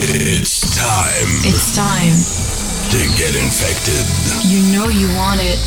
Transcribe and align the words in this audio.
It's 0.00 0.76
time. 0.76 1.26
It's 1.42 1.74
time 1.74 2.14
to 2.92 3.18
get 3.18 3.34
infected. 3.34 4.06
You 4.46 4.62
know 4.72 4.86
you 4.88 5.08
want 5.16 5.40
it. 5.42 5.58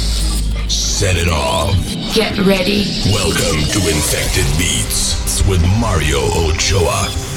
Set 0.72 1.18
it 1.18 1.28
off. 1.28 1.76
Get 2.16 2.38
ready. 2.40 2.86
Welcome 3.12 3.59
to 3.59 3.80
Infected 3.92 4.48
Beats 4.58 5.46
with 5.50 5.62
Mario 5.82 6.20
Ochoa. 6.48 7.31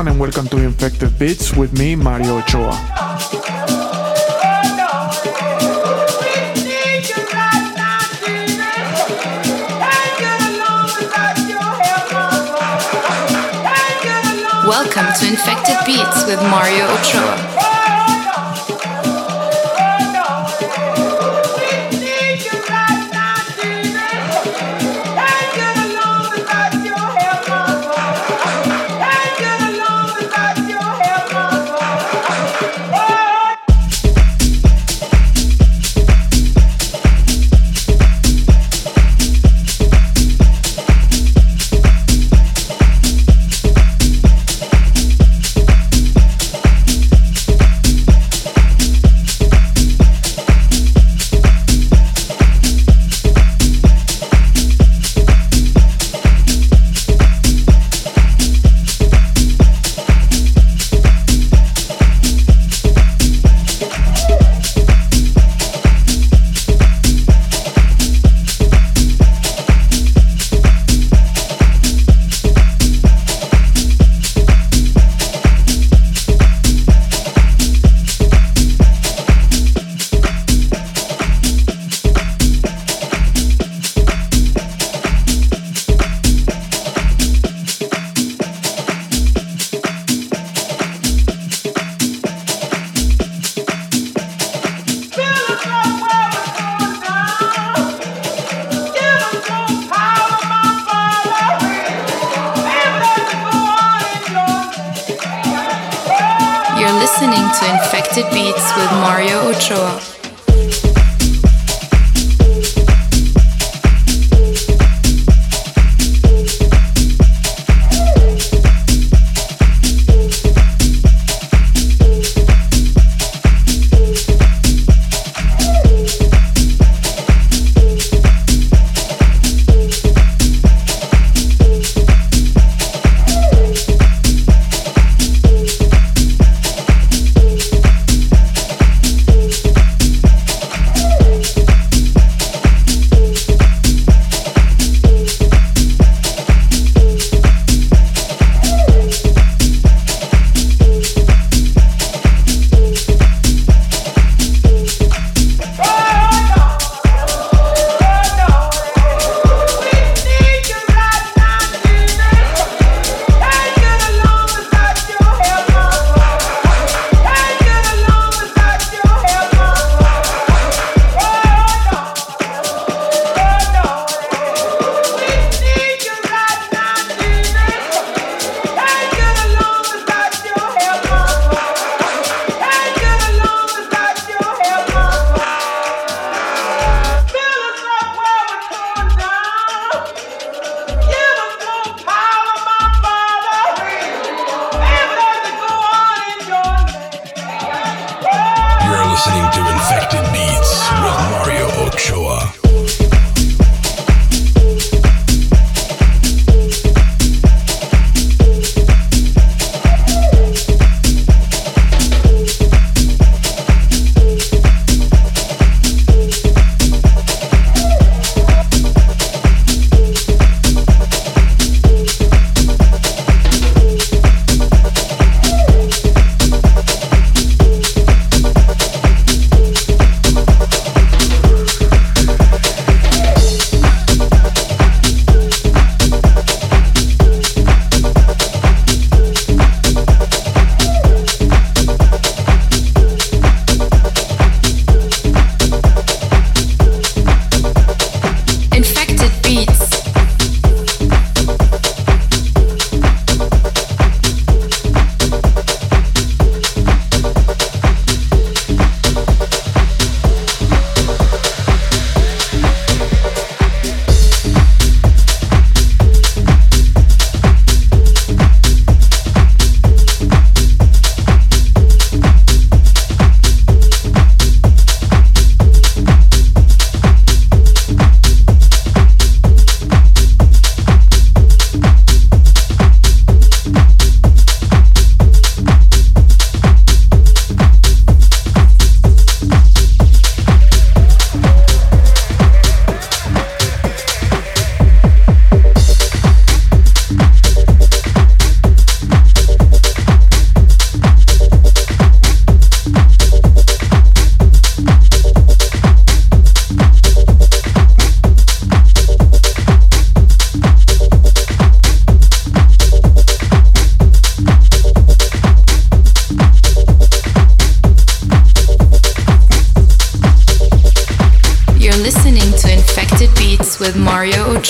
Everyone, 0.00 0.08
and 0.08 0.20
welcome 0.20 0.48
to 0.48 0.64
Infected 0.64 1.18
Beats 1.18 1.54
with 1.54 1.78
me, 1.78 1.94
Mario 1.94 2.38
Ochoa. 2.38 2.70
Welcome 14.66 15.12
to 15.18 15.26
Infected 15.28 15.76
Beats 15.84 16.24
with 16.26 16.40
Mario 16.48 16.86
Ochoa. 16.86 17.59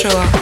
слушала. 0.00 0.40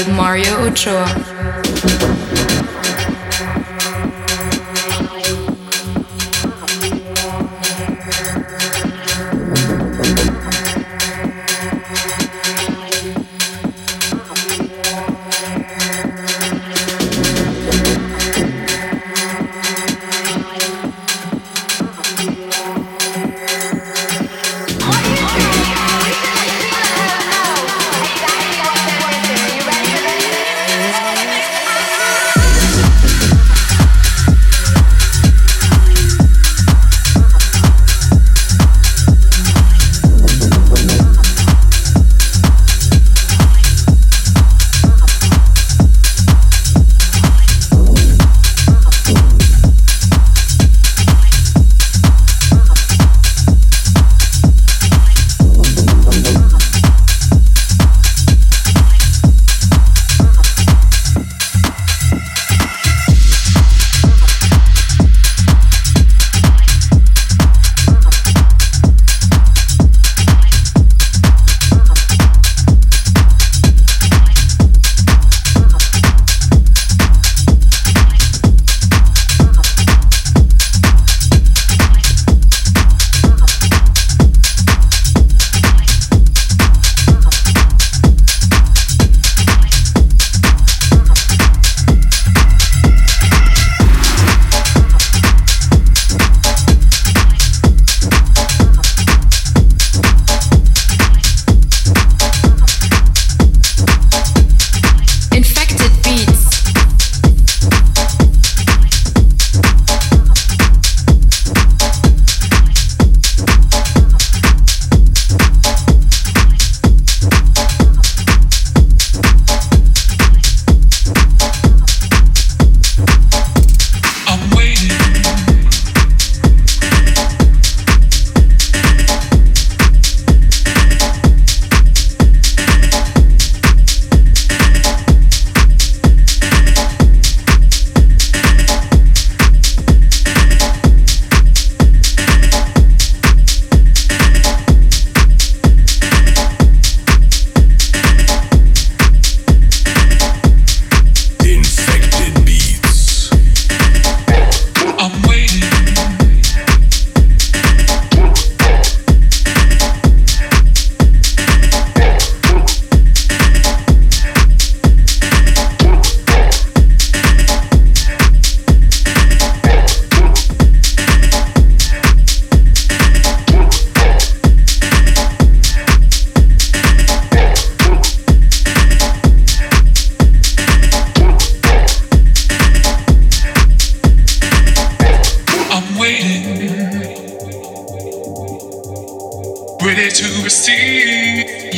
with 0.00 0.16
Mario 0.16 0.66
Ochoa. 0.66 1.29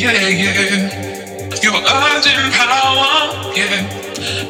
yeah, 0.03 0.27
yeah. 0.27 1.63
Your 1.63 1.79
urgent 1.79 2.53
power, 2.53 3.53
yeah, 3.55 3.87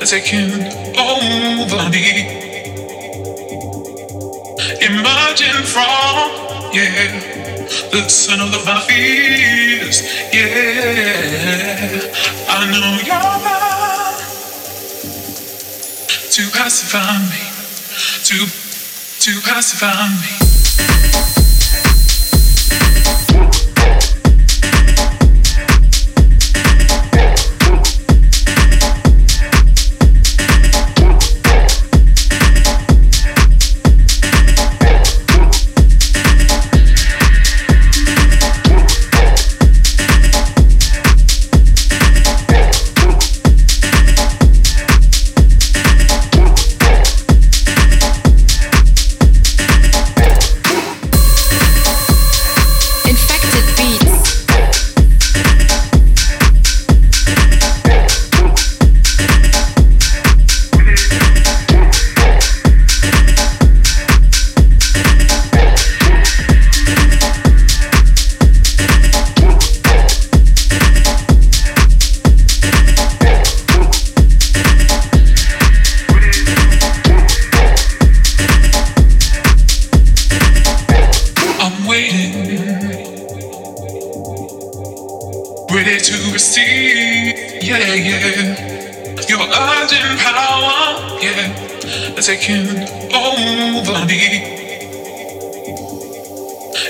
taking 0.01 0.49
over 0.97 1.89
me. 1.89 2.25
Emerging 4.81 5.61
from, 5.73 6.31
yeah, 6.73 7.13
the 7.91 8.09
center 8.09 8.45
of 8.45 8.65
my 8.65 8.81
fears, 8.81 10.01
yeah. 10.33 12.01
I 12.49 12.65
know 12.71 12.97
you're 13.05 13.39
there 13.45 14.33
to 16.31 16.43
pacify 16.57 17.19
me, 17.29 17.43
to 18.25 18.37
to 19.19 19.41
pacify 19.41 20.07
me. 20.09 20.52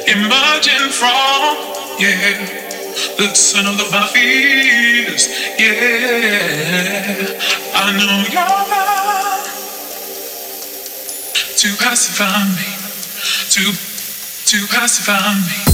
emerging 0.08 0.90
from, 0.92 1.58
yeah, 2.00 2.62
the 3.18 3.34
son 3.34 3.66
of 3.68 3.92
my 3.92 4.08
fears, 4.08 5.28
yeah. 5.60 7.40
I 7.76 7.92
know 7.98 8.24
you're 8.30 8.66
there 8.70 8.94
to 11.58 11.70
pacify 11.84 12.44
me, 12.56 12.70
to 13.50 13.64
to 14.46 14.68
pacify 14.68 15.34
me. 15.34 15.73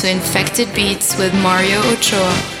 To 0.00 0.10
Infected 0.10 0.74
Beats 0.74 1.16
with 1.16 1.32
Mario 1.42 1.78
Ochoa. 1.92 2.55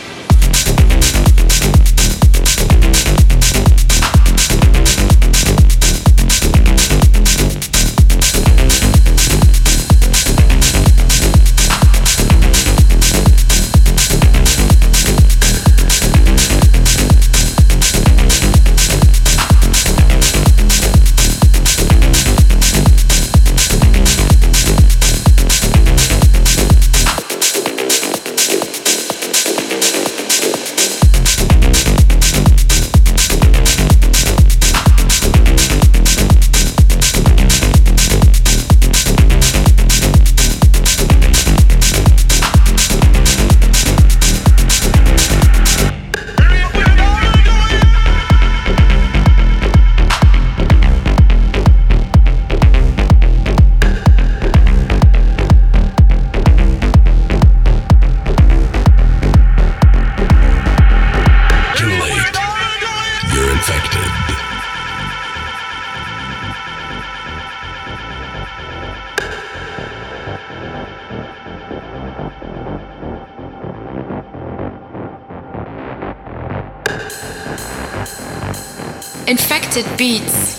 Beats. 79.98 80.55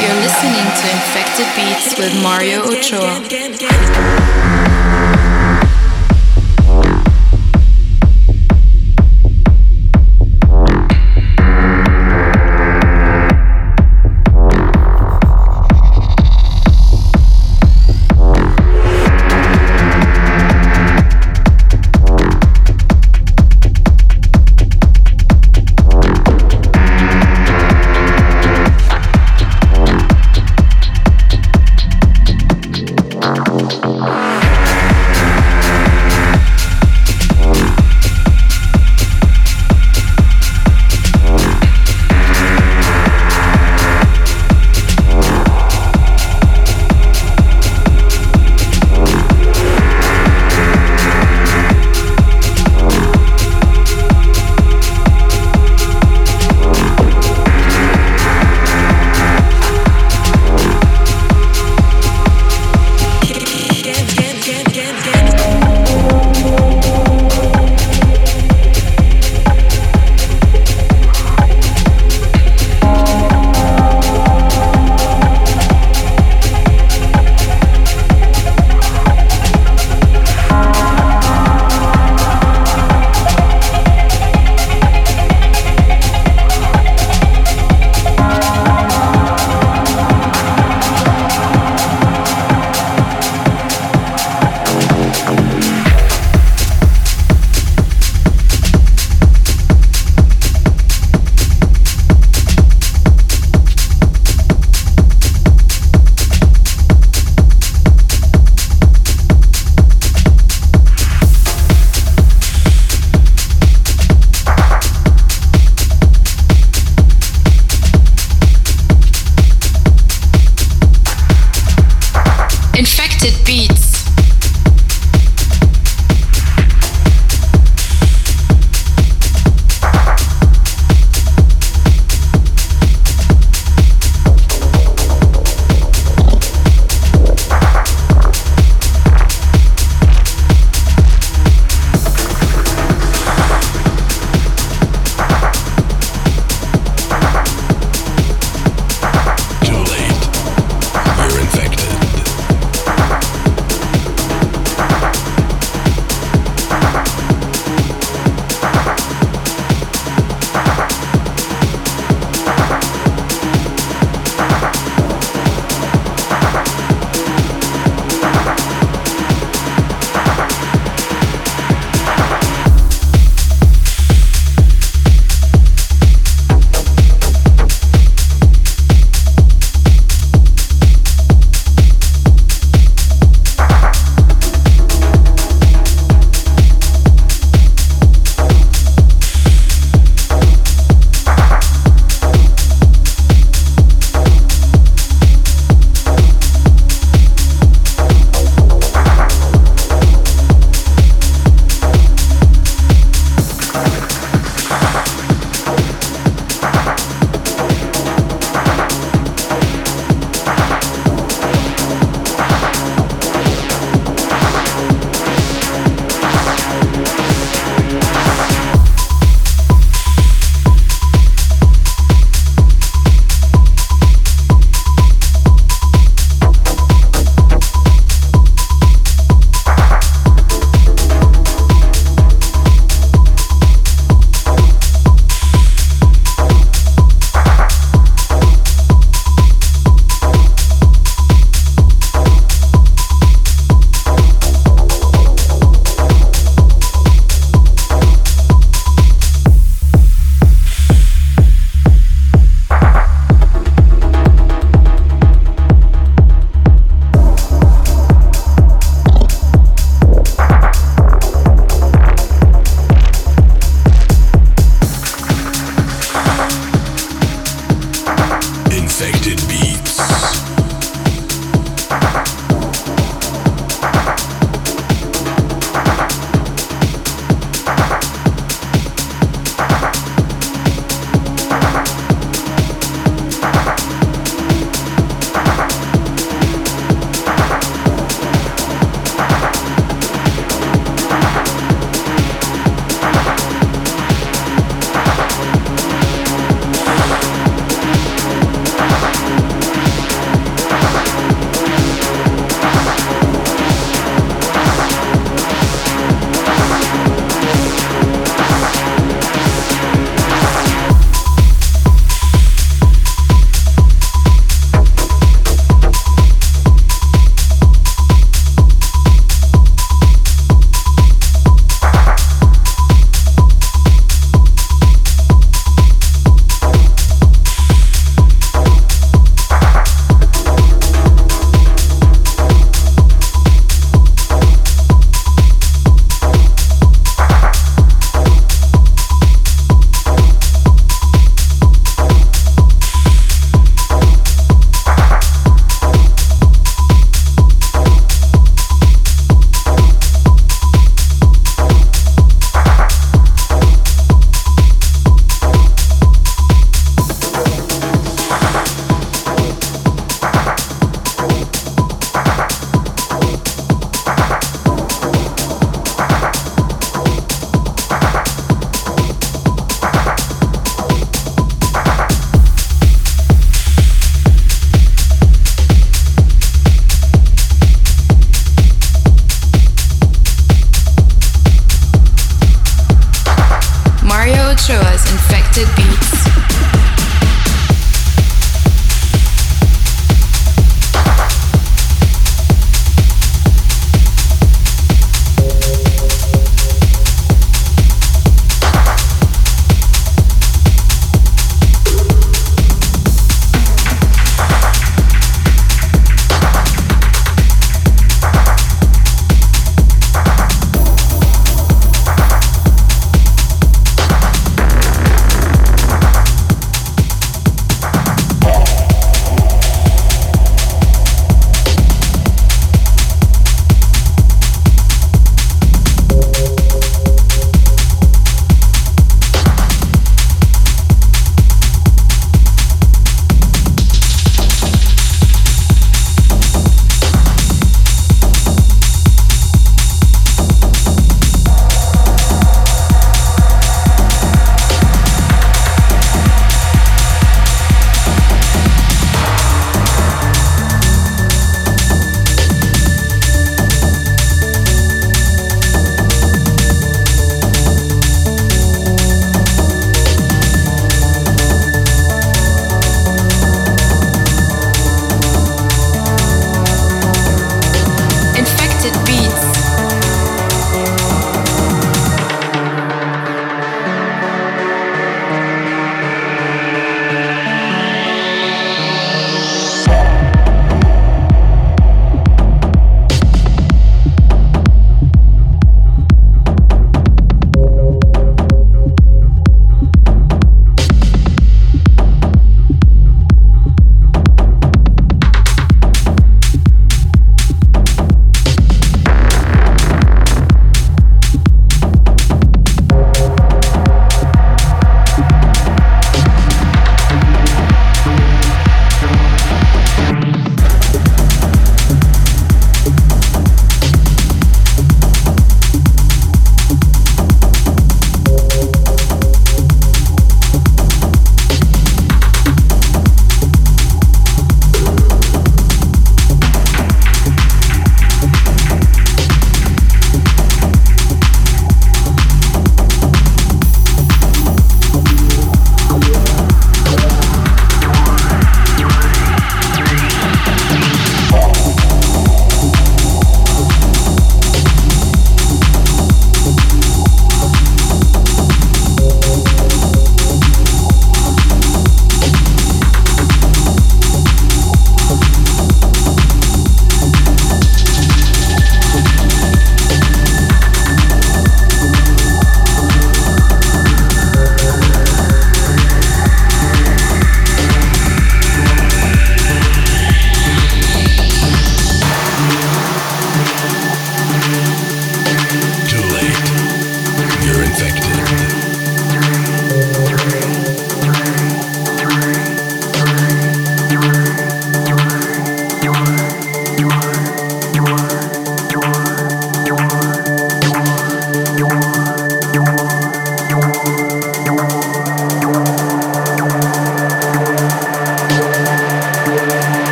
You're 0.00 0.16
listening 0.16 0.64
to 0.80 0.86
Infected 0.96 1.46
Beats 1.54 1.98
with 1.98 2.22
Mario 2.22 2.62
Ochoa. 2.62 4.59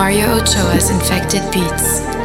Mario 0.00 0.28
Ochoa's 0.38 0.88
Infected 0.88 1.42
Beats. 1.52 2.19